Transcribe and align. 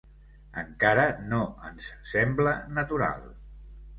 Encara 0.61 1.03
no 1.23 1.41
ens 1.69 1.91
sembla 2.13 2.53
natural 2.81 3.31